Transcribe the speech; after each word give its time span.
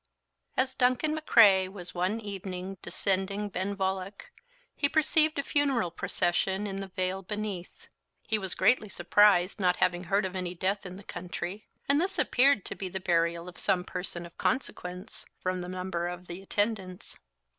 "As 0.57 0.73
Duncan 0.73 1.13
M'Crae 1.13 1.67
was 1.67 1.93
one 1.93 2.19
evening 2.19 2.79
descending 2.81 3.49
Benvoilloich, 3.51 4.31
he 4.75 4.89
perceived 4.89 5.37
a 5.37 5.43
funeral 5.43 5.91
procession 5.91 6.65
in 6.65 6.79
the 6.79 6.87
vale 6.87 7.21
beneath. 7.21 7.87
He 8.23 8.39
was 8.39 8.55
greatly 8.55 8.89
surprised, 8.89 9.59
not 9.59 9.75
having 9.75 10.05
heard 10.05 10.25
of 10.25 10.35
any 10.35 10.55
death 10.55 10.87
in 10.87 10.95
the 10.95 11.03
country; 11.03 11.67
and 11.87 12.01
this 12.01 12.17
appeared 12.17 12.65
to 12.65 12.75
be 12.75 12.89
the 12.89 12.99
burial 12.99 13.47
of 13.47 13.59
some 13.59 13.83
person 13.83 14.25
of 14.25 14.35
consequence, 14.39 15.27
from 15.39 15.61
the 15.61 15.69
number 15.69 16.07
of 16.07 16.25
the 16.25 16.41
attendants. 16.41 17.17